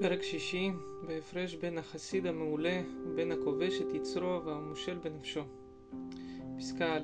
[0.00, 0.70] פרק שישי,
[1.06, 5.40] בהפרש בין החסיד המעולה ובין הכובש את יצרו והמושל בנפשו.
[6.58, 7.00] פסקה א'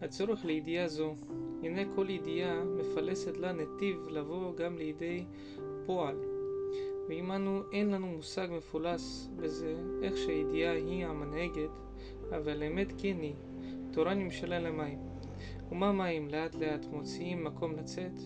[0.00, 1.14] הצורך לידיעה זו,
[1.62, 5.24] הנה כל ידיעה מפלסת לה נתיב לבוא גם לידי
[5.86, 6.16] פועל.
[7.08, 11.70] ואם אנו אין לנו מושג מפולס בזה, איך שהידיעה היא המנהגת,
[12.30, 13.34] אבל אמת כן היא,
[13.92, 14.98] תורה נמשלה למים.
[15.72, 18.18] ומה מים לאט לאט מוציאים מקום לצאת?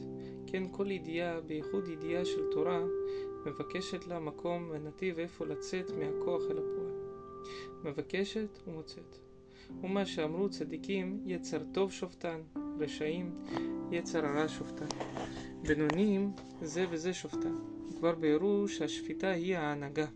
[0.53, 2.81] כן כל ידיעה, בייחוד ידיעה של תורה,
[3.47, 6.93] מבקשת לה מקום ונתיב איפה לצאת מהכוח אל הפועל.
[7.85, 9.19] מבקשת ומוצאת.
[9.83, 12.41] ומה שאמרו צדיקים, יצר טוב שופטן,
[12.81, 13.39] רשעים,
[13.91, 14.87] יצר הרע שופטן.
[15.63, 17.55] בינוניים, זה וזה שופטן.
[17.98, 20.07] כבר ביארו שהשפיטה היא ההנהגה.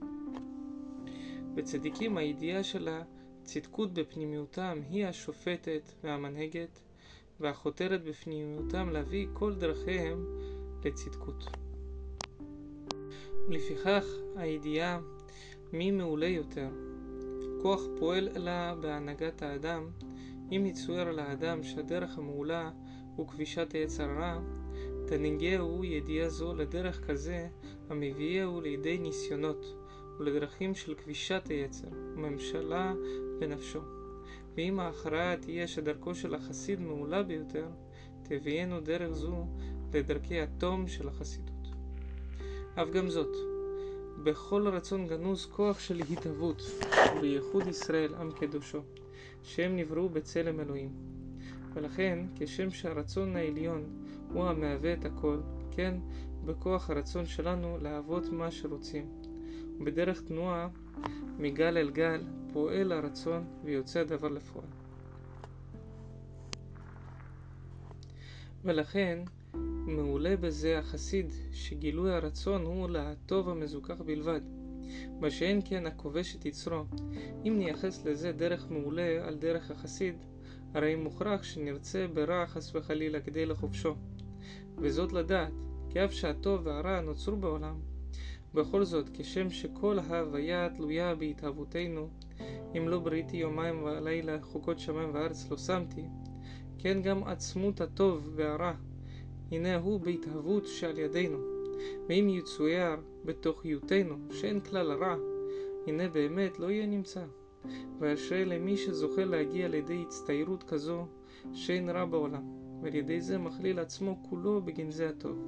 [1.54, 2.88] בצדיקים הידיעה של
[3.42, 6.80] הצדקות בפנימיותם היא השופטת והמנהגת,
[7.40, 10.26] והחותרת בפנימיותם להביא כל דרכיהם
[10.84, 11.44] לצדקות.
[13.48, 14.04] ולפיכך
[14.36, 15.00] הידיעה
[15.72, 16.68] מי מעולה יותר.
[17.62, 19.88] כוח פועל לה בהנהגת האדם,
[20.52, 22.70] אם יצויר לאדם שהדרך המעולה
[23.16, 24.40] הוא כבישת היצר הרע,
[25.06, 27.48] תנהיגהו ידיעה זו לדרך כזה
[27.90, 29.74] המביאהו לידי ניסיונות
[30.18, 32.94] ולדרכים של כבישת היצר וממשלה
[33.38, 33.93] בנפשו.
[34.56, 37.66] ואם ההכרעה תהיה שדרכו של החסיד מעולה ביותר,
[38.22, 39.46] תביאנו דרך זו
[39.94, 41.68] לדרכי התום של החסידות.
[42.74, 43.36] אף גם זאת,
[44.24, 46.62] בכל רצון גנוז כוח של התהוות,
[47.16, 48.80] ובייחוד ישראל עם קדושו,
[49.42, 50.92] שהם נבראו בצלם אלוהים.
[51.74, 53.84] ולכן, כשם שהרצון העליון
[54.32, 55.94] הוא המהווה את הכל, כן,
[56.44, 59.08] בכוח הרצון שלנו להוות מה שרוצים.
[59.80, 60.68] ובדרך תנועה,
[61.38, 62.22] מגל אל גל,
[62.54, 64.66] פועל הרצון ויוצא הדבר לפועל.
[68.64, 69.18] ולכן,
[69.86, 74.40] מעולה בזה החסיד, שגילוי הרצון הוא לטוב המזוכח בלבד.
[75.20, 76.84] מה שאין כן הכובש את יצרו.
[77.44, 80.14] אם נייחס לזה דרך מעולה על דרך החסיד,
[80.74, 83.94] הרי מוכרח שנרצה ברע חס וחלילה כדי לחופשו.
[84.78, 85.52] וזאת לדעת,
[85.90, 87.80] כי אף שהטוב והרע נוצרו בעולם,
[88.54, 92.08] בכל זאת, כשם שכל ההוויה תלויה בהתהוותנו,
[92.76, 96.04] אם לא בריתי יומיים ולילה חוקות שמיים וארץ לא שמתי,
[96.78, 98.72] כן גם עצמות הטוב והרע
[99.50, 101.38] הנה הוא בהתהוות שעל ידינו.
[102.08, 105.16] ואם יצויר בתוכיותנו שאין כלל רע,
[105.86, 107.24] הנה באמת לא יהיה נמצא.
[108.00, 111.06] ואשרי למי שזוכה להגיע לידי הצטיירות כזו
[111.52, 112.42] שאין רע בעולם,
[112.82, 115.38] ועל ידי זה מכליל עצמו כולו בגנזי הטוב.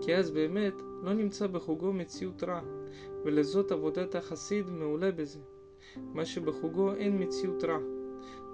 [0.00, 2.60] כי אז באמת לא נמצא בחוגו מציאות רע,
[3.24, 5.38] ולזאת עבודת החסיד מעולה בזה.
[5.96, 7.78] מה שבחוגו אין מציאות רע,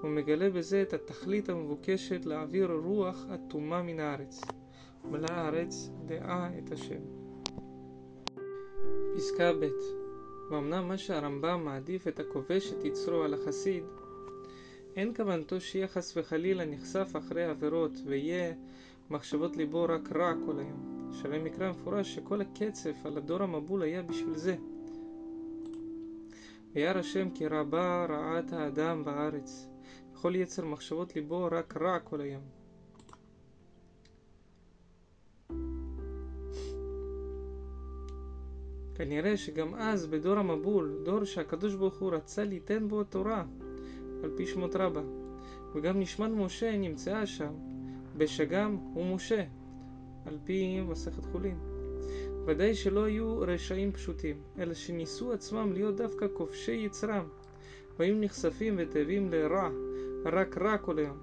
[0.02, 4.40] הוא מגלה בזה את התכלית המבוקשת להעביר רוח אטומה מן הארץ.
[5.04, 7.00] מלאה הארץ דעה את השם.
[9.16, 9.68] פסקה ב'
[10.50, 13.84] ואמנם מה שהרמב"ם מעדיף את הכובש את יצרו על החסיד,
[14.96, 18.54] אין כוונתו שיהיה חס וחלילה נחשף אחרי עבירות ויהיה
[19.10, 20.97] מחשבות ליבו רק רע כל היום.
[21.12, 24.56] שלם מקרא מפורש שכל הקצף על הדור המבול היה בשביל זה.
[26.74, 29.68] וירא השם כי רבה רעת האדם בארץ,
[30.12, 32.42] כל יצר מחשבות ליבו רק רע כל היום.
[38.94, 43.44] כנראה שגם אז, בדור המבול, דור שהקדוש ברוך הוא רצה ליתן בו תורה,
[44.24, 45.02] על פי שמות רבה,
[45.74, 47.52] וגם נשמת משה נמצאה שם,
[48.16, 49.44] בשגם ומשה,
[50.28, 51.58] על פי מסכת חולין.
[52.46, 57.24] ודאי שלא היו רשעים פשוטים, אלא שניסו עצמם להיות דווקא כובשי יצרם,
[57.98, 59.70] והיו נחשפים ותאבים לרע,
[60.24, 61.16] רק רע כל היום,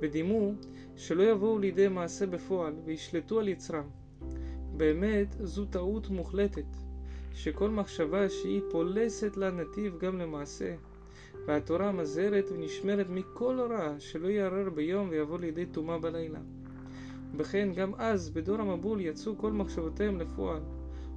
[0.00, 0.52] ודימו
[0.96, 3.84] שלא יבואו לידי מעשה בפועל וישלטו על יצרם.
[4.76, 6.76] באמת זו טעות מוחלטת,
[7.34, 10.74] שכל מחשבה שהיא פולסת לה נתיב גם למעשה,
[11.46, 16.40] והתורה מזהרת ונשמרת מכל רע שלא יערער ביום ויבוא לידי טומאה בלילה.
[17.36, 20.62] וכן גם אז בדור המבול יצאו כל מחשבותיהם לפועל,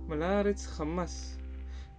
[0.07, 1.38] מלאה הארץ חמס,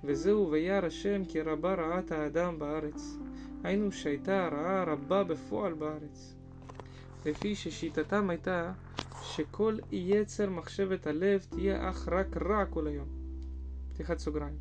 [0.04, 3.16] וזהו וירא השם כי רבה רעת האדם בארץ,
[3.64, 6.34] היינו שהייתה הרעה רבה בפועל בארץ.
[7.26, 8.72] לפי ששיטתם הייתה
[9.22, 13.08] שכל יצר מחשבת הלב תהיה אך רק רע כל היום.
[13.94, 14.56] פתיחת סוגריים.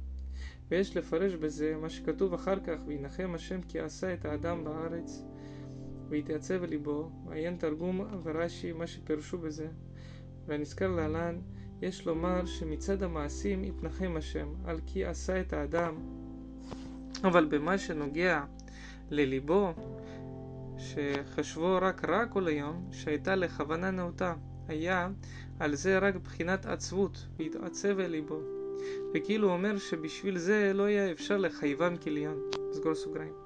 [0.69, 5.23] ויש לפרש בזה מה שכתוב אחר כך, וינחם השם כי עשה את האדם בארץ,
[6.13, 9.67] ויתייצב ליבו, ועיין תרגום ורש"י מה שפרשו בזה,
[10.45, 11.39] והנזכר להלן,
[11.81, 15.95] יש לומר שמצד המעשים יתנחם השם, על כי עשה את האדם,
[17.23, 18.43] אבל במה שנוגע
[19.09, 19.73] לליבו,
[20.77, 24.33] שחשבו רק רע כל היום, שהייתה לכוונה נאותה,
[24.67, 25.09] היה
[25.59, 28.39] על זה רק בחינת עצבות, והתעצב אל ליבו.
[29.13, 32.37] וכאילו אומר שבשביל זה לא היה אפשר לחייבם כליון.
[32.71, 33.42] סגור סוגריים.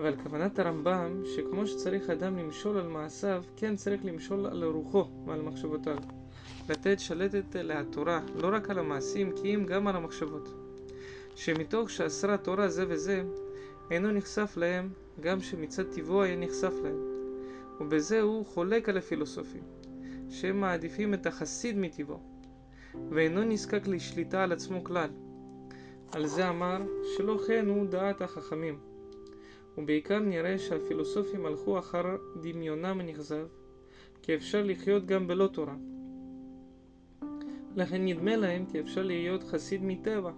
[0.00, 5.42] אבל כוונת הרמב"ם, שכמו שצריך אדם למשול על מעשיו, כן צריך למשול על רוחו ועל
[5.42, 5.96] מחשבותיו.
[6.68, 10.48] לתת שלטת לתורה, לא רק על המעשים, כי אם גם על המחשבות.
[11.36, 13.22] שמתוך שאסרה תורה זה וזה,
[13.90, 14.88] אינו נחשף להם,
[15.20, 16.98] גם שמצד טבעו היה נחשף להם.
[17.80, 19.62] ובזה הוא חולק על הפילוסופים,
[20.30, 22.20] שהם מעדיפים את החסיד מטבעו,
[23.10, 25.10] ואינו נזקק לשליטה על עצמו כלל.
[26.12, 26.82] על זה אמר
[27.16, 28.89] שלא כן הוא דעת החכמים.
[29.82, 33.46] ובעיקר נראה שהפילוסופים הלכו אחר דמיונם הנכזב,
[34.22, 35.74] כי אפשר לחיות גם בלא תורה.
[37.76, 40.32] לכן נדמה להם כי אפשר להיות חסיד מטבע,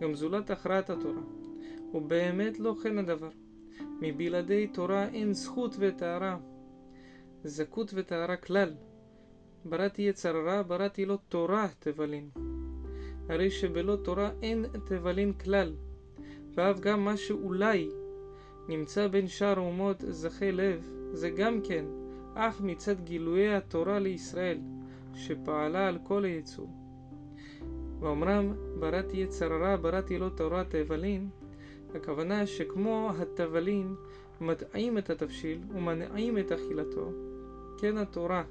[0.00, 1.22] גם זולת הכרעת התורה.
[1.94, 3.28] ובאמת לא כן הדבר.
[4.00, 6.38] מבלעדי תורה אין זכות וטהרה,
[7.44, 8.74] זכות וטהרה כלל.
[9.64, 12.30] בראתי יצר רע, בראתי לו תורה תבלין.
[13.28, 15.74] הרי שבלא תורה אין תבלין כלל,
[16.54, 17.88] ואף גם מה שאולי
[18.68, 21.84] נמצא בין שאר אומות זכי לב, זה גם כן,
[22.34, 24.58] אך מצד גילויי התורה לישראל,
[25.14, 26.68] שפעלה על כל היצור.
[28.00, 31.28] ואומרם, בראתי יצר רע, בראתי לו תורת תבלין,
[31.94, 33.94] הכוונה שכמו התבלין
[34.40, 37.12] מטעים את התבשיל ומנעים את אכילתו,
[37.78, 38.44] כן התורה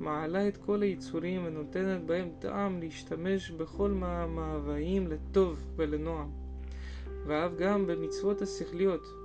[0.00, 6.28] מעלה את כל היצורים ונותנת בהם טעם להשתמש בכל המאוויים לטוב ולנועם,
[7.26, 9.23] ואף גם במצוות השכליות,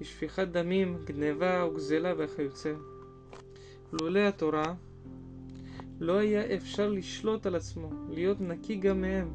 [0.00, 2.72] כשפיכת דמים, גניבה וגזלה וכיוצא.
[3.92, 4.74] לולא התורה,
[6.00, 9.28] לא היה אפשר לשלוט על עצמו, להיות נקי גם מהם,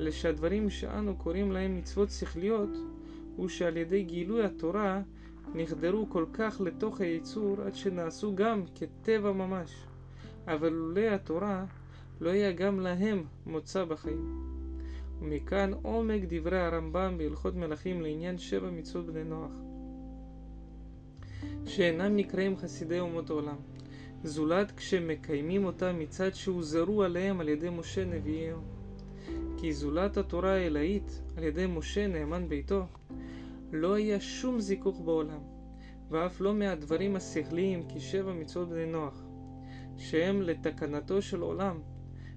[0.00, 2.70] אלא שהדברים שאנו קוראים להם מצוות שכליות,
[3.36, 5.02] הוא שעל ידי גילוי התורה
[5.54, 9.84] נחדרו כל כך לתוך היצור עד שנעשו גם כטבע ממש.
[10.46, 11.64] אבל לולא התורה
[12.20, 14.48] לא היה גם להם מוצא בחיים.
[15.20, 19.52] ומכאן עומק דברי הרמב"ם בהלכות מלכים לעניין שבע מצוות בני נוח,
[21.66, 23.56] שאינם נקראים חסידי אומות העולם,
[24.24, 28.60] זולת כשמקיימים אותם מצד שהוזרו עליהם על ידי משה נביאיהו.
[29.56, 32.86] כי זולת התורה האלאית על ידי משה נאמן ביתו,
[33.72, 35.40] לא היה שום זיכוך בעולם,
[36.10, 39.22] ואף לא מהדברים השכליים כשבע מצוות בני נוח,
[39.96, 41.80] שהם לתקנתו של עולם,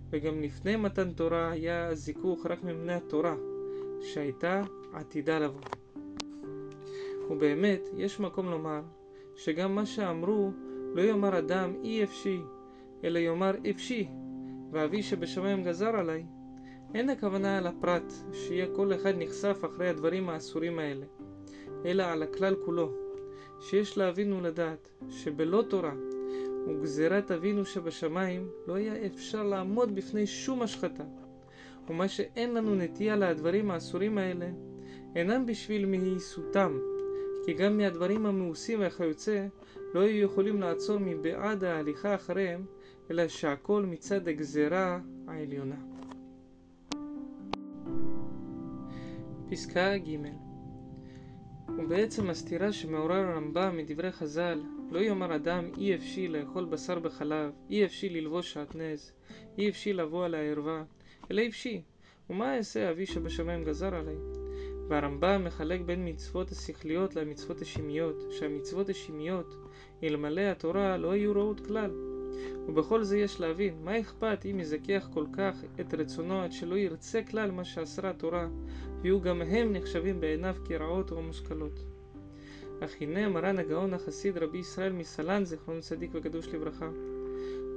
[0.09, 3.35] וגם לפני מתן תורה היה זיכוך רק מבני התורה,
[4.01, 4.63] שהייתה
[4.93, 5.80] עתידה לבוא.
[7.31, 8.81] ובאמת, יש מקום לומר
[9.35, 10.51] שגם מה שאמרו
[10.95, 12.41] לא יאמר אדם אי אפשי,
[13.03, 14.07] אלא יאמר אפשי,
[14.71, 16.25] ואבי שבשמיים גזר עליי,
[16.93, 21.05] אין הכוונה על הפרט, שיהיה כל אחד נחשף אחרי הדברים האסורים האלה,
[21.85, 22.91] אלא על הכלל כולו,
[23.59, 25.93] שיש להבין ולדעת שבלא תורה
[26.67, 31.03] וגזירת אבינו שבשמיים לא היה אפשר לעמוד בפני שום השחתה,
[31.89, 34.49] ומה שאין לנו נטייה לדברים האסורים האלה,
[35.15, 36.90] אינם בשביל מהיסותם,
[37.45, 39.47] כי גם מהדברים המאוסים והכיוצא
[39.93, 42.65] לא היו יכולים לעצור מבעד ההליכה אחריהם,
[43.11, 45.75] אלא שהכל מצד הגזירה העליונה.
[49.49, 50.17] פסקה ג'
[51.77, 54.61] ובעצם הסתירה שמעורר הרמב"ם מדברי חז"ל,
[54.91, 59.11] לא יאמר אדם אי אפשי לאכול בשר בחלב, אי אפשי ללבוש שעטנז,
[59.57, 60.83] אי אפשי לבוא על הערווה,
[61.31, 61.81] אלא אפשי,
[62.29, 64.15] ומה אעשה אבי שבשמיים גזר עלי?
[64.91, 69.55] והרמב"ם מחלק בין מצוות השכליות למצוות השמיות, שהמצוות השמיות,
[70.03, 71.91] אלמלא התורה, לא היו רעות כלל.
[72.67, 77.21] ובכל זה יש להבין, מה אכפת אם יזכח כל כך את רצונו עד שלא ירצה
[77.23, 78.47] כלל מה שאסרה התורה,
[79.01, 81.79] ויהיו גם הם נחשבים בעיניו כרעות או מושכלות.
[82.79, 86.89] אך הנה מרן הגאון החסיד רבי ישראל מסלן, זיכרונו צדיק וקדוש לברכה,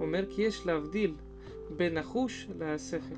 [0.00, 1.14] אומר כי יש להבדיל
[1.76, 3.14] בין החוש להשכל.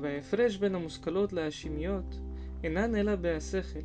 [0.00, 2.25] וההפרש בין המושכלות להשמיות
[2.64, 3.80] אינן אלא בהשכל.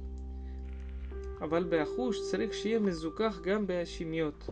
[1.41, 4.49] אבל בהחוש צריך שיהיה מזוכח גם בהשמיות.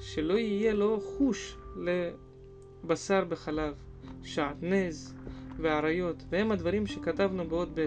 [0.00, 3.74] שלא יהיה לו חוש לבשר בחלב,
[4.22, 5.14] שעטנז
[5.56, 7.86] ואריות, והם הדברים שכתבנו בעוד ב'.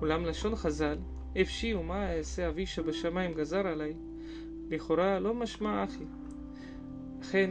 [0.00, 0.98] אולם לשון חז"ל,
[1.40, 3.94] אפשי ומה אעשה אבי שבשמיים גזר עלי,
[4.70, 6.04] לכאורה לא משמע אחי.
[7.22, 7.50] אכן,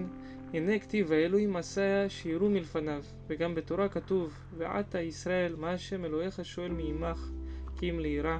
[0.55, 6.71] הנה כתיב האלוהים עשה שיראו מלפניו, וגם בתורה כתוב, ועתה ישראל, מה השם אלוהיך שואל
[6.71, 7.31] מעמך,
[7.77, 8.39] כי אם ליראה.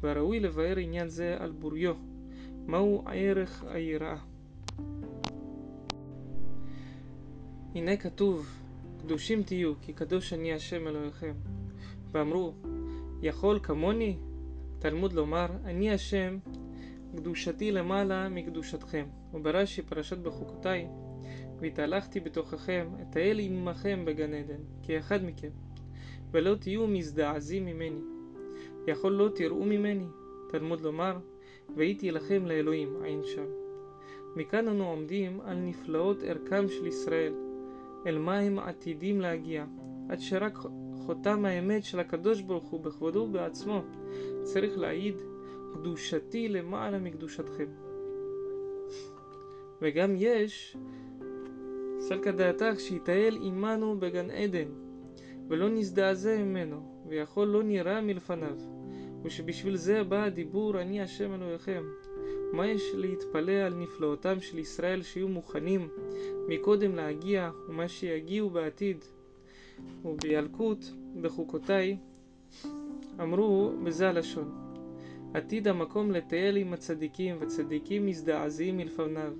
[0.00, 1.94] והראוי לבאר עניין זה על בוריו,
[2.66, 4.16] מהו ערך היראה?
[7.74, 8.46] הנה כתוב,
[8.98, 11.34] קדושים תהיו, כי קדוש אני השם אלוהיכם.
[12.12, 12.54] ואמרו,
[13.22, 14.16] יכול כמוני?
[14.78, 16.38] תלמוד לומר, אני השם,
[17.16, 19.06] קדושתי למעלה מקדושתכם.
[19.34, 20.88] וברש"י, פרשת בחוקותיי,
[21.60, 25.50] והתהלכתי בתוככם, אטייל עמכם בגן עדן, כאחד מכם,
[26.30, 28.00] ולא תהיו מזדעזעים ממני.
[28.86, 30.06] יכול לא תראו ממני,
[30.50, 31.18] תלמוד לומר,
[31.76, 33.46] והייתי לכם לאלוהים, עין שם.
[34.36, 37.34] מכאן אנו עומדים על נפלאות ערכם של ישראל,
[38.06, 39.64] אל מה הם עתידים להגיע,
[40.08, 40.58] עד שרק
[41.06, 43.82] חותם האמת של הקדוש ברוך הוא בכבודו ובעצמו
[44.42, 45.16] צריך להעיד
[45.72, 47.66] קדושתי למעלה מקדושתכם.
[49.82, 50.76] וגם יש
[51.98, 54.68] סלקא דעתך שיטייל עמנו בגן עדן
[55.48, 58.56] ולא נזדעזע ממנו ויכול לא נראה מלפניו.
[59.22, 61.84] ושבשביל זה בא הדיבור אני השם אלוהיכם.
[62.52, 65.88] מה יש להתפלא על נפלאותם של ישראל שיהיו מוכנים
[66.48, 69.04] מקודם להגיע ומה שיגיעו בעתיד?
[70.04, 70.84] ובילקוט
[71.20, 71.96] בחוקותיי
[73.22, 74.66] אמרו בזה הלשון
[75.34, 79.32] עתיד המקום לטייל עם הצדיקים וצדיקים מזדעזעים מלפניו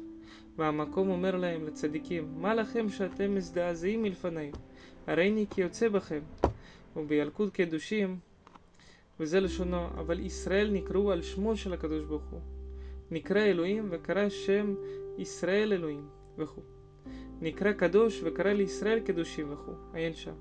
[0.59, 4.53] והמקום אומר להם לצדיקים מה לכם שאתם מזדעזעים מלפניי?
[5.07, 6.21] הריני כי יוצא בכם.
[6.97, 8.19] ובילקוט קדושים
[9.21, 12.41] וזה לשונו אבל ישראל נקראו על שמו של הקדוש ברוך הוא.
[13.11, 14.75] נקרא אלוהים וקרא שם
[15.19, 16.09] ישראל אלוהים
[16.39, 16.61] וכו'
[17.41, 20.35] נקרא קדוש וקרא לישראל קדושים וכו', עיין שם.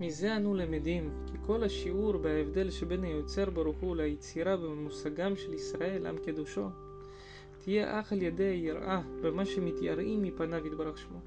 [0.00, 6.06] מזה אנו למדים כי כל השיעור בהבדל שבין היוצר ברוך הוא ליצירה במושגם של ישראל,
[6.06, 6.68] עם קדושו,
[7.64, 11.18] תהיה אך על ידי היראה במה שמתייראים מפניו יתברך שמו.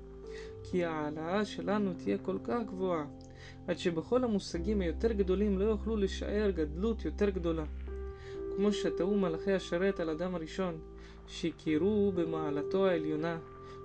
[0.63, 3.05] כי ההעלאה שלנו תהיה כל כך גבוהה,
[3.67, 7.65] עד שבכל המושגים היותר גדולים לא יוכלו לשער גדלות יותר גדולה.
[8.55, 10.77] כמו שטעו מלאכי השרת על אדם הראשון,
[11.27, 13.37] שהכירו במעלתו העליונה,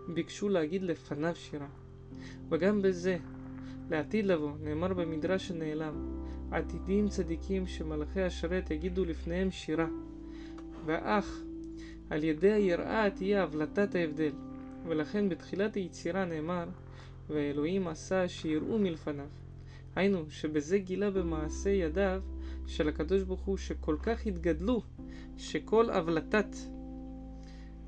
[0.09, 1.69] ביקשו להגיד לפניו שירה.
[2.51, 3.19] וגם בזה,
[3.91, 5.95] לעתיד לבוא, נאמר במדרש הנעלם,
[6.51, 9.87] עתידים צדיקים שמלאכי השרת יגידו לפניהם שירה.
[10.87, 11.41] ואך,
[12.11, 14.33] על ידי היראה תהיה הבלטת ההבדל.
[14.87, 16.65] ולכן בתחילת היצירה נאמר,
[17.29, 19.27] ואלוהים עשה שיראו מלפניו.
[19.97, 22.23] היינו, שבזה גילה במעשה ידיו
[22.67, 24.83] של הקדוש ברוך הוא שכל כך התגדלו,
[25.37, 26.47] שכל הבלטת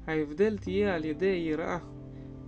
[0.06, 1.78] ההבדל תהיה על ידי היראה,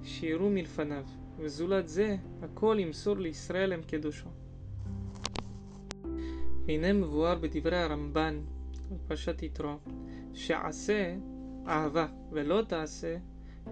[0.02, 1.04] שיראו מלפניו,
[1.40, 4.28] וזולת זה, הכל ימסור לישראל הם קדושו.
[6.68, 8.40] הנה מבואר בדברי הרמב"ן,
[8.90, 9.74] בפרשת יתרו,
[10.34, 11.14] שעשה
[11.66, 13.16] אהבה, ולא תעשה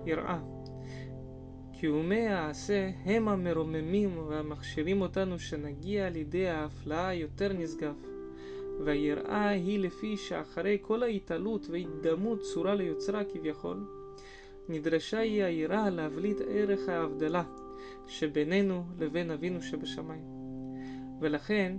[0.07, 0.39] יראה.
[1.73, 7.95] קיומי העשה הם המרוממים והמכשירים אותנו שנגיע על ידי ההפלאה היותר נשגב.
[8.85, 13.87] והיראה היא לפי שאחרי כל ההתעלות וההתדמות צורה ליוצרה כביכול,
[14.69, 17.43] נדרשה היא היראה להבליט ערך ההבדלה
[18.07, 20.25] שבינינו לבין אבינו שבשמיים.
[21.21, 21.77] ולכן,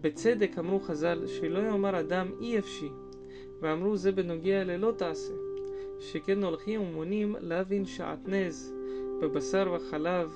[0.00, 2.88] בצדק אמרו חז"ל שלא יאמר אדם אי אפשי,
[3.60, 5.34] ואמרו זה בנוגע ללא תעשה,
[6.00, 8.74] שכן הולכים ומונים להבין שעטנז
[9.22, 10.32] בבשר וחלב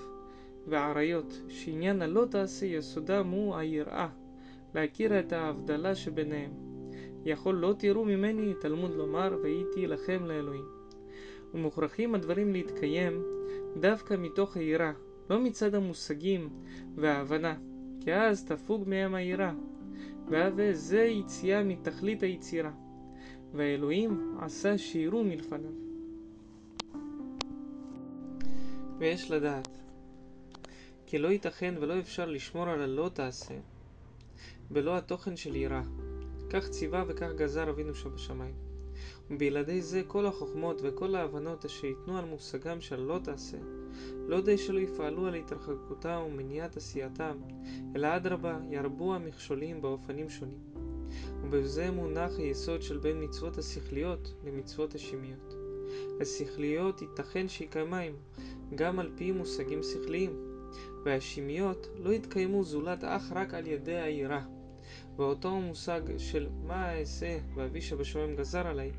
[0.66, 4.08] ועריות, שעניין הלא תעשה יסודם הוא היראה.
[4.75, 6.50] להכיר את ההבדלה שביניהם.
[7.25, 10.75] יכול לא תראו ממני תלמוד לומר והייתי לכם לאלוהים.
[11.56, 13.22] ומוכרחים הדברים להתקיים
[13.80, 14.92] דווקא מתוך היראה,
[15.30, 16.48] לא מצד המושגים
[16.94, 17.56] וההבנה,
[18.00, 19.52] כי אז תפוג מהם היראה,
[20.28, 22.70] והווה זה יציאה מתכלית היצירה,
[23.54, 25.70] והאלוהים עשה שיראו מלפניו.
[28.98, 29.78] ויש לדעת,
[31.06, 33.54] כי לא ייתכן ולא אפשר לשמור על הלא תעשה
[34.70, 35.82] בלא התוכן של יראה.
[36.50, 38.65] כך ציווה וכך גזר אבינו שבשמיים.
[39.30, 43.58] ובלעדי זה כל החוכמות וכל ההבנות אשר ייתנו על מושגם של לא תעשה,
[44.26, 47.38] לא די שלא יפעלו על התרחקותם ומניעת עשייתם,
[47.96, 50.58] אלא אדרבה ירבו המכשולים באופנים שונים.
[51.42, 55.54] ובזה מונח היסוד של בין מצוות השכליות למצוות השמיות.
[56.20, 58.12] השכליות ייתכן שיקיימם
[58.74, 60.36] גם על פי מושגים שכליים,
[61.04, 64.55] והשמיות לא יתקיימו זולת אך רק על ידי היראה.
[65.16, 68.90] ואותו מושג של מה אעשה ואבי שבשמיים גזר עליי,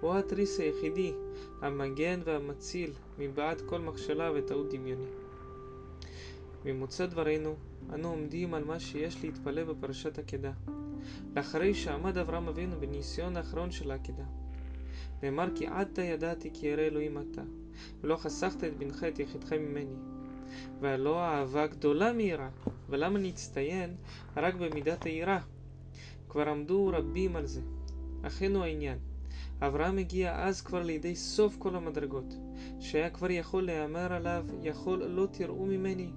[0.00, 1.12] הוא התריס היחידי,
[1.62, 5.06] המגן והמציל מבעד כל מכשלה וטעות דמיוני.
[6.64, 7.54] ממוצא דברינו,
[7.94, 10.52] אנו עומדים על מה שיש להתפלא בפרשת עקדה,
[11.36, 14.24] לאחרי שעמד אברהם אבינו בניסיון האחרון של העקדה.
[15.22, 17.42] נאמר כי עתה ידעתי כי ירא אלוהים אתה,
[18.00, 19.96] ולא חסכת את בנך את יחידך ממני.
[20.80, 22.48] והלא אהבה גדולה מיראה,
[22.88, 23.94] ולמה נצטיין
[24.36, 25.40] רק במידת היראה?
[26.28, 27.60] כבר עמדו רבים על זה.
[28.22, 28.98] אכן הוא העניין.
[29.60, 32.34] אברהם הגיע אז כבר לידי סוף כל המדרגות,
[32.80, 36.08] שהיה כבר יכול להיאמר עליו, יכול לא תראו ממני,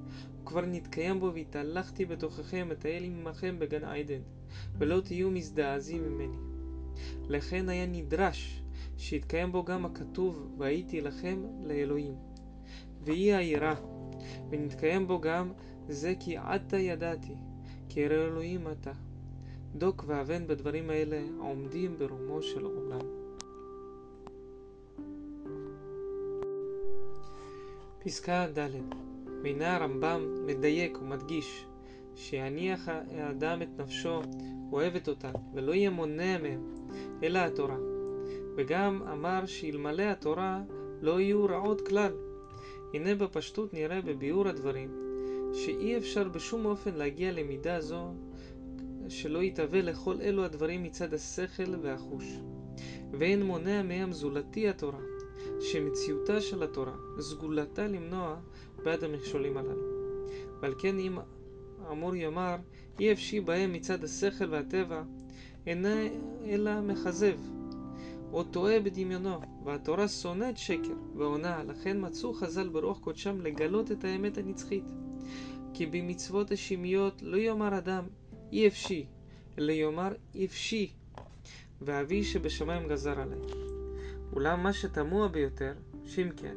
[0.42, 4.22] וכבר נתקיים בו והתהלכתי בתוככם, אטייל עמכם בגן עדן.
[4.78, 6.38] ולא תהיו מזדעזעים ממני.
[7.28, 8.62] לכן היה נדרש
[8.98, 12.16] שיתקיים בו גם הכתוב והייתי לכם לאלוהים.
[13.04, 13.76] ויהי היראה,
[14.50, 15.52] ונתקיים בו גם
[15.90, 17.36] זה כי עתה ידעתי,
[17.90, 18.92] כי הרי אלוהים אתה.
[19.76, 23.02] דוק ואבן בדברים האלה העומדים ברומו של עולם.
[28.04, 28.70] פסקה ד'
[29.44, 31.66] והנה הרמב"ם מדייק ומדגיש
[32.16, 34.22] שיניח האדם את נפשו
[34.72, 36.64] אוהבת אותה ולא יהיה מונע מהם
[37.24, 37.78] אלא התורה
[38.56, 40.62] וגם אמר שאלמלא התורה
[41.02, 42.14] לא יהיו רעות כלל
[42.94, 45.09] הנה בפשטות נראה בביאור הדברים
[45.54, 48.14] שאי אפשר בשום אופן להגיע למידה זו
[49.10, 52.26] שלא יתהווה לכל אלו הדברים מצד השכל והחוש
[53.12, 55.00] ואין מונע מהם זולתי התורה
[55.60, 58.36] שמציאותה של התורה, סגולתה למנוע
[58.84, 60.00] בעד המכשולים הללו.
[60.62, 61.18] ועל כן אם
[61.92, 62.56] אמור יאמר,
[63.00, 65.04] אי אפשי בהם מצד השכל והטבע,
[65.68, 65.96] אינה
[66.46, 67.38] אלא מכזב,
[68.32, 74.38] או טועה בדמיונו, והתורה שונאת שקר ועונה, לכן מצאו חז"ל ברוח קודשם לגלות את האמת
[74.38, 74.86] הנצחית.
[75.74, 78.04] כי במצוות השמיות לא יאמר אדם
[78.52, 79.06] אי אפשי,
[79.58, 80.12] אלא יאמר
[80.46, 80.92] אפשי,
[81.82, 83.36] ואבי שבשמיים גזר עלי.
[84.34, 85.74] אולם מה שתמוה ביותר,
[86.06, 86.56] שאם כן,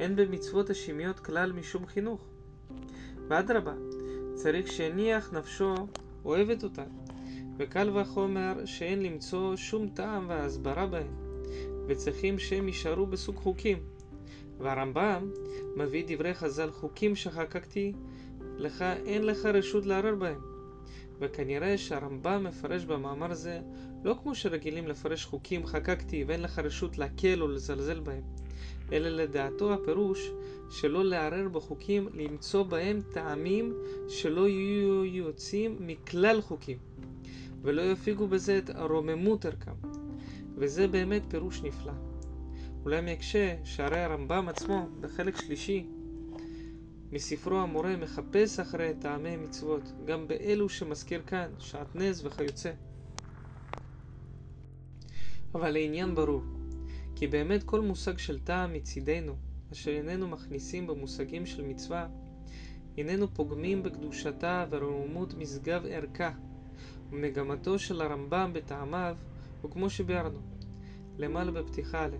[0.00, 2.20] אין במצוות השמיות כלל משום חינוך.
[3.28, 3.74] ואדרבה,
[4.34, 5.74] צריך שהניח נפשו
[6.24, 6.84] אוהבת אותה,
[7.58, 11.14] וקל וחומר שאין למצוא שום טעם והסברה בהם,
[11.86, 13.78] וצריכים שהם יישארו בסוג חוקים.
[14.58, 15.30] והרמב"ם
[15.76, 17.92] מביא דברי חז"ל חוקים שחקקתי,
[18.58, 20.40] לך אין לך רשות לערער בהם.
[21.20, 23.60] וכנראה שהרמב"ם מפרש במאמר זה
[24.04, 28.22] לא כמו שרגילים לפרש חוקים חקקתי ואין לך רשות להקל או לזלזל בהם,
[28.92, 30.30] אלא לדעתו הפירוש
[30.70, 33.74] שלא לערער בחוקים, למצוא בהם טעמים
[34.08, 36.78] שלא יהיו יוצאים מכלל חוקים,
[37.62, 39.72] ולא יפיגו בזה את רוממות ערכם.
[40.56, 41.92] וזה באמת פירוש נפלא.
[42.84, 45.86] אולי מקשה שהרי הרמב"ם עצמו, בחלק שלישי,
[47.14, 52.72] מספרו המורה מחפש אחרי טעמי מצוות, גם באלו שמזכיר כאן, שעטנז וכיוצא.
[55.54, 56.42] אבל לעניין ברור,
[57.16, 59.36] כי באמת כל מושג של טעם מצידנו,
[59.72, 62.08] אשר איננו מכניסים במושגים של מצווה,
[62.98, 66.30] איננו פוגמים בקדושתה ורוממות משגב ערכה,
[67.10, 69.16] ומגמתו של הרמב"ם בטעמיו
[69.62, 70.38] הוא כמו שביארנו,
[71.18, 72.16] למעלה בפתיחה א',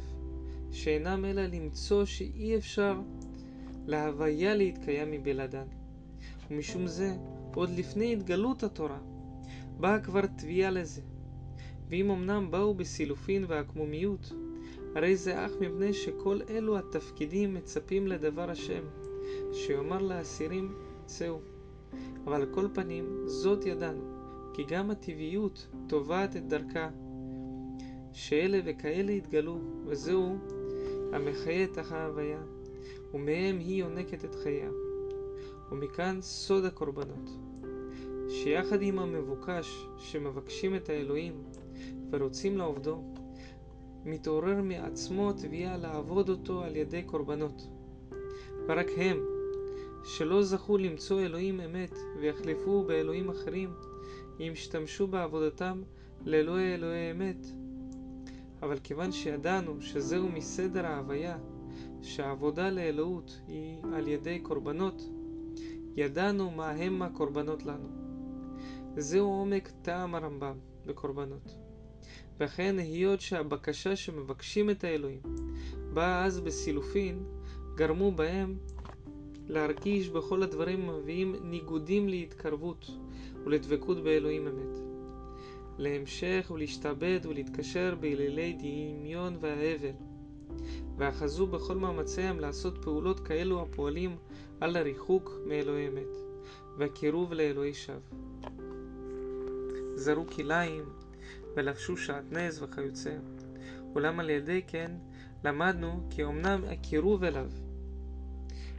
[0.72, 3.00] שאינם אלא למצוא שאי אפשר
[3.86, 5.66] להוויה להתקיים מבלעדן.
[6.50, 7.16] ומשום זה,
[7.54, 8.98] עוד לפני התגלות התורה,
[9.80, 11.02] באה כבר תביעה לזה.
[11.88, 14.32] ואם אמנם באו בסילופין ועקמומיות,
[14.94, 18.84] הרי זה אך מפני שכל אלו התפקידים מצפים לדבר השם,
[19.52, 20.74] שיאמר לאסירים
[21.06, 21.38] צאו.
[22.24, 24.02] אבל על כל פנים, זאת ידענו,
[24.54, 26.88] כי גם הטבעיות תובעת את דרכה,
[28.12, 30.38] שאלה וכאלה יתגלו, וזהו
[31.12, 32.40] המחיה את ההוויה.
[33.14, 34.70] ומהם היא יונקת את חייה.
[35.70, 37.30] ומכאן סוד הקורבנות,
[38.28, 41.42] שיחד עם המבוקש שמבקשים את האלוהים
[42.10, 43.02] ורוצים לעובדו,
[44.04, 47.68] מתעורר מעצמו תביעה לעבוד אותו על ידי קורבנות.
[48.68, 49.24] ורק הם,
[50.04, 53.70] שלא זכו למצוא אלוהים אמת ויחלפו באלוהים אחרים,
[54.40, 55.82] אם השתמשו בעבודתם
[56.24, 57.46] לאלוהי אלוהי אמת.
[58.62, 61.38] אבל כיוון שידענו שזהו מסדר ההוויה,
[62.04, 65.02] שהעבודה לאלוהות היא על ידי קורבנות,
[65.96, 67.88] ידענו מה הם הקורבנות לנו.
[68.96, 71.58] זהו עומק טעם הרמב"ם בקורבנות.
[72.40, 75.20] וכן היות שהבקשה שמבקשים את האלוהים
[75.92, 77.24] באה אז בסילופין,
[77.74, 78.58] גרמו בהם
[79.48, 82.86] להרגיש בכל הדברים המביאים ניגודים להתקרבות
[83.44, 84.76] ולדבקות באלוהים אמת.
[85.78, 90.13] להמשך ולהשתעבד ולהתקשר באלילי דמיון וההבל.
[90.96, 94.16] ואחזו בכל מאמציהם לעשות פעולות כאלו הפועלים
[94.60, 96.16] על הריחוק מאלוהי אמת,
[96.78, 97.98] והקירוב לאלוהי שווא.
[99.94, 100.84] זרו כליים,
[101.56, 103.16] ולבשו שעטנז וכיוצא.
[103.94, 104.90] אולם על ידי כן
[105.44, 107.50] למדנו כי אמנם הקירוב אליו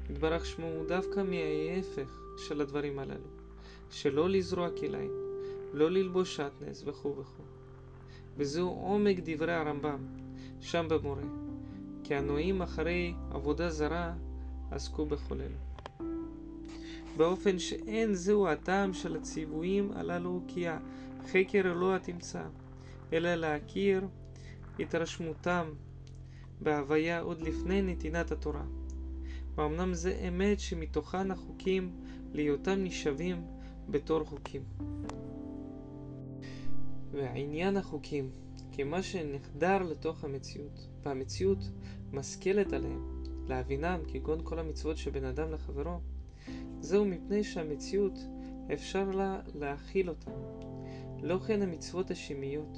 [0.10, 3.28] יתברך שמו הוא דווקא מההפך של הדברים הללו,
[3.90, 5.12] שלא לזרוע כליים,
[5.74, 7.44] לא ללבוש שעטנז וכו' וכו'.
[8.38, 10.06] וזהו עומק דברי הרמב"ם,
[10.62, 11.45] שם במורה.
[12.08, 14.14] כי הנועים אחרי עבודה זרה
[14.72, 15.58] עסקו אלו.
[17.18, 22.44] באופן שאין זהו הטעם של הציוויים הללו כי החקר לא תמצא,
[23.14, 24.08] אלא להכיר
[24.80, 25.66] התרשמותם
[26.62, 28.66] בהוויה עוד לפני נתינת התורה.
[29.56, 31.92] ואמנם זה אמת שמתוכן החוקים
[32.34, 33.42] להיותם נשאבים
[33.90, 34.64] בתור חוקים.
[37.12, 38.30] ועניין החוקים
[38.78, 41.58] כמה שנחדר לתוך המציאות, והמציאות
[42.14, 46.00] משכלת עליהם, להבינם כגון כל המצוות שבין אדם לחברו,
[46.80, 48.14] זהו מפני שהמציאות
[48.74, 50.32] אפשר לה להכיל אותם.
[51.24, 52.78] לא כן המצוות השמיות,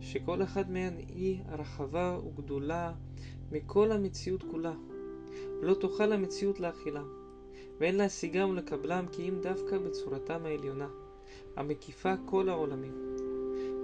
[0.00, 2.92] שכל אחד מהן היא רחבה וגדולה
[3.52, 4.74] מכל המציאות כולה.
[5.62, 7.08] לא תוכל המציאות להכילם,
[7.80, 10.88] ואין להשיגם ולקבלם כי אם דווקא בצורתם העליונה,
[11.56, 13.17] המקיפה כל העולמים.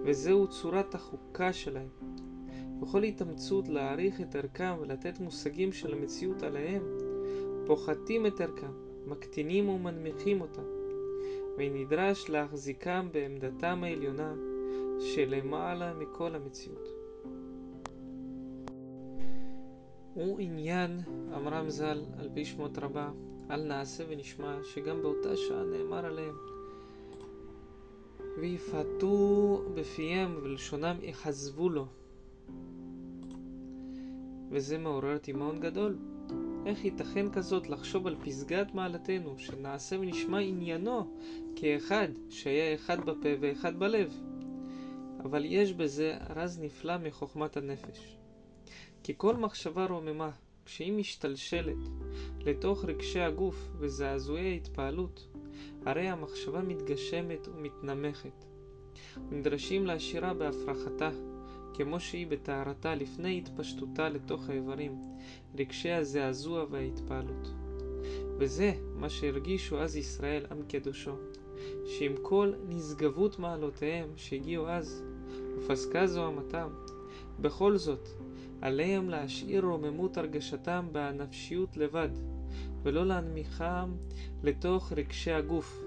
[0.05, 1.89] וזהו צורת החוקה שלהם.
[2.81, 6.83] בכל התאמצות להעריך את ערכם ולתת מושגים של המציאות עליהם,
[7.67, 8.73] פוחתים את ערכם,
[9.07, 10.63] מקטינים ומנמיכים אותם,
[11.59, 14.35] ונדרש להחזיקם בעמדתם העליונה
[15.01, 16.89] שלמעלה מכל המציאות.
[20.15, 21.01] הוא עניין,
[21.37, 23.11] אמרם ז"ל, על פי שמות רבה,
[23.51, 26.54] אל נעשה ונשמע, שגם באותה שעה נאמר עליהם
[28.41, 31.87] ויפתו בפיהם ולשונם יחזבו לו.
[34.51, 35.99] וזה מעורר תימהון גדול.
[36.67, 41.17] איך ייתכן כזאת לחשוב על פסגת מעלתנו, שנעשה ונשמע עניינו
[41.57, 44.21] כאחד, שהיה אחד בפה ואחד בלב.
[45.21, 48.17] אבל יש בזה רז נפלא מחוכמת הנפש.
[49.03, 50.31] כי כל מחשבה רוממה,
[50.65, 51.79] כשהיא משתלשלת
[52.41, 55.27] לתוך רגשי הגוף וזעזועי ההתפעלות,
[55.87, 58.45] הרי המחשבה מתגשמת ומתנמכת.
[59.31, 61.11] נדרשים להשאירה בהפרחתה,
[61.75, 64.99] כמו שהיא בטהרתה לפני התפשטותה לתוך האיברים,
[65.59, 67.49] רגשי הזעזוע וההתפעלות.
[68.39, 71.15] וזה מה שהרגישו אז ישראל עם קדושו,
[71.87, 75.05] שעם כל נשגבות מעלותיהם שהגיעו אז,
[75.57, 76.69] ופסקה זוהמתם,
[77.41, 78.09] בכל זאת,
[78.61, 82.09] עליהם להשאיר רוממות הרגשתם בנפשיות לבד,
[82.85, 83.93] ולא להנמיכם
[84.43, 85.83] לתוך רגשי הגוף,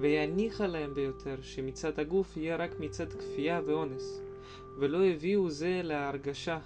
[0.00, 4.20] ויניחה להם ביותר שמצד הגוף יהיה רק מצד כפייה ואונס,
[4.78, 6.58] ולא הביאו זה להרגשה,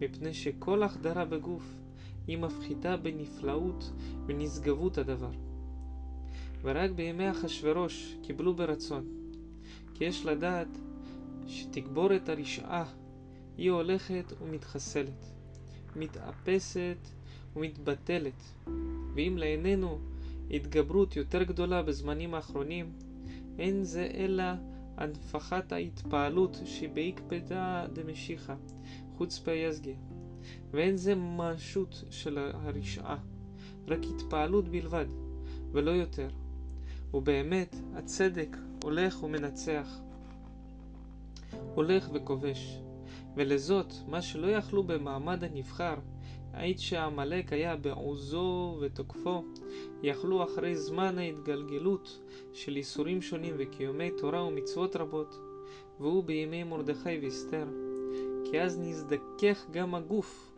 [0.00, 1.62] מפני שכל החדרה בגוף
[2.26, 3.90] היא מפחיתה בנפלאות
[4.26, 5.30] ונשגבות הדבר.
[6.62, 9.04] ורק בימי אחשורוש קיבלו ברצון,
[9.94, 10.68] כי יש לדעת
[11.46, 12.84] שתגבורת הרשעה
[13.56, 15.24] היא הולכת ומתחסלת,
[15.96, 17.08] מתאפסת
[17.56, 18.42] ומתבטלת,
[19.14, 19.98] ואם לעינינו
[20.50, 22.92] התגברות יותר גדולה בזמנים האחרונים,
[23.58, 24.44] אין זה אלא
[24.96, 28.54] הנפחת ההתפעלות שבעקבתא דמשיחא,
[29.16, 29.96] חוץ פייסגיה,
[30.70, 33.16] ואין זה משות של הרשעה,
[33.88, 35.06] רק התפעלות בלבד,
[35.72, 36.28] ולא יותר.
[37.14, 40.00] ובאמת, הצדק הולך ומנצח,
[41.74, 42.78] הולך וכובש,
[43.36, 45.94] ולזאת, מה שלא יכלו במעמד הנבחר,
[46.54, 49.44] עת שעמלק היה בעוזו ותוקפו,
[50.02, 52.20] יכלו אחרי זמן ההתגלגלות
[52.52, 55.34] של איסורים שונים וקיומי תורה ומצוות רבות,
[56.00, 57.66] והוא בימי מרדכי ואסתר,
[58.44, 60.52] כי אז נזדכך גם הגוף,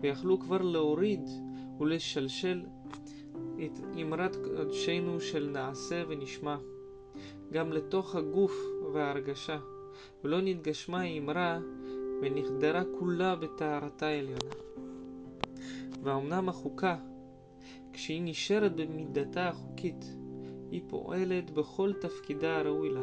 [0.00, 1.28] ויכלו כבר להוריד
[1.80, 2.62] ולשלשל
[3.64, 6.56] את אמרת קודשנו של נעשה ונשמע,
[7.52, 8.52] גם לתוך הגוף
[8.92, 9.58] וההרגשה,
[10.24, 11.58] ולא נתגשמה האמרה
[12.22, 14.54] ונחדרה כולה בטהרתה העליונה.
[16.02, 16.96] ואומנם החוקה,
[17.92, 20.04] כשהיא נשארת במידתה החוקית,
[20.70, 23.02] היא פועלת בכל תפקידה הראוי לה,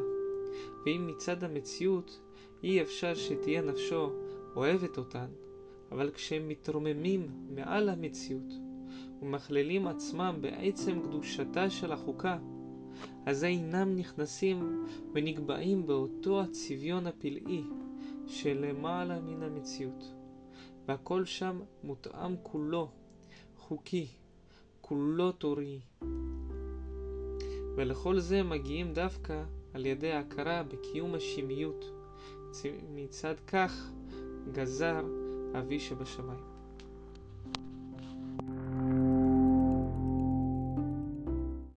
[0.86, 2.20] ואם מצד המציאות
[2.64, 4.10] אי אפשר שתהיה נפשו
[4.56, 5.28] אוהבת אותן,
[5.92, 8.54] אבל כשהם מתרוממים מעל המציאות
[9.22, 12.38] ומכללים עצמם בעצם קדושתה של החוקה,
[13.26, 17.64] אזי אינם נכנסים ונקבעים באותו הצביון הפלאי
[18.28, 20.15] שלמעלה מן המציאות.
[20.88, 22.90] והכל שם מותאם כולו,
[23.58, 24.08] חוקי,
[24.82, 25.80] כולו תורי.
[27.76, 29.44] ולכל זה מגיעים דווקא
[29.74, 31.86] על ידי ההכרה בקיום השמיות.
[32.96, 33.92] מצד כך
[34.52, 35.02] גזר
[35.60, 36.55] אבי שבשמיים.